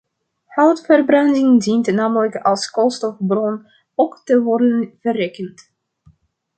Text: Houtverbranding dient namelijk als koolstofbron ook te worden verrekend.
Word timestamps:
Houtverbranding 0.57 1.59
dient 1.63 1.87
namelijk 1.91 2.35
als 2.35 2.71
koolstofbron 2.71 3.65
ook 3.95 4.21
te 4.23 4.41
worden 4.41 4.97
verrekend. 5.01 5.71